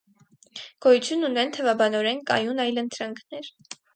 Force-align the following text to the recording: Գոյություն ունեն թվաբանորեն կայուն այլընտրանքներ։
Գոյություն 0.85 1.27
ունեն 1.27 1.51
թվաբանորեն 1.59 2.23
կայուն 2.31 2.65
այլընտրանքներ։ 2.67 3.53